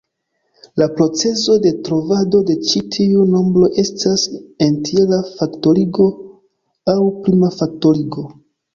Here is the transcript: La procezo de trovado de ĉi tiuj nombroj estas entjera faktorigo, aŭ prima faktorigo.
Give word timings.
La 0.81 0.85
procezo 0.95 1.57
de 1.65 1.71
trovado 1.87 2.41
de 2.47 2.55
ĉi 2.71 2.81
tiuj 2.97 3.27
nombroj 3.35 3.71
estas 3.85 4.27
entjera 4.71 5.23
faktorigo, 5.37 6.11
aŭ 6.99 7.01
prima 7.23 7.57
faktorigo. 7.63 8.31